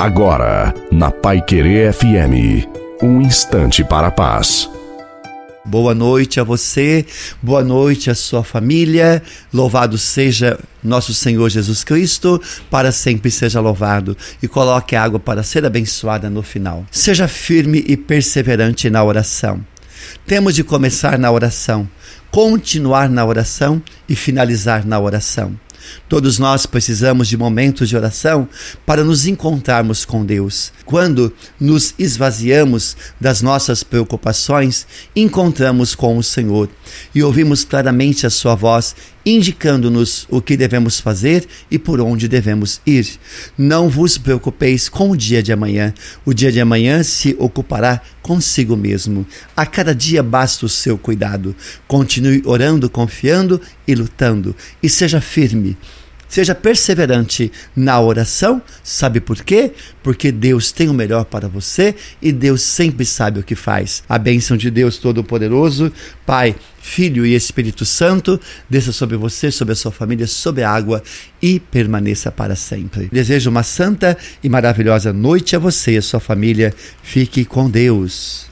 [0.00, 2.66] Agora, na Pai Querer FM,
[3.02, 4.66] um instante para a paz.
[5.62, 7.04] Boa noite a você,
[7.42, 9.22] boa noite à sua família.
[9.52, 12.40] Louvado seja nosso Senhor Jesus Cristo,
[12.70, 14.16] para sempre seja louvado.
[14.42, 16.86] E coloque a água para ser abençoada no final.
[16.90, 19.60] Seja firme e perseverante na oração.
[20.26, 21.86] Temos de começar na oração,
[22.30, 25.54] continuar na oração e finalizar na oração.
[26.08, 28.48] Todos nós precisamos de momentos de oração
[28.84, 30.72] para nos encontrarmos com Deus.
[30.84, 36.68] Quando nos esvaziamos das nossas preocupações, encontramos com o Senhor
[37.14, 42.80] e ouvimos claramente a Sua voz indicando-nos o que devemos fazer e por onde devemos
[42.86, 43.06] ir.
[43.56, 45.92] Não vos preocupeis com o dia de amanhã.
[46.24, 49.26] O dia de amanhã se ocupará consigo mesmo.
[49.56, 51.54] A cada dia basta o seu cuidado.
[51.86, 54.54] Continue orando, confiando e lutando.
[54.82, 55.76] E seja firme.
[56.30, 58.62] Seja perseverante na oração.
[58.84, 59.72] Sabe por quê?
[60.00, 64.04] Porque Deus tem o melhor para você e Deus sempre sabe o que faz.
[64.08, 65.92] A bênção de Deus Todo-Poderoso,
[66.24, 71.02] Pai, Filho e Espírito Santo, desça sobre você, sobre a sua família, sobre a água
[71.42, 73.08] e permaneça para sempre.
[73.10, 76.72] Desejo uma santa e maravilhosa noite a você e a sua família.
[77.02, 78.50] Fique com Deus.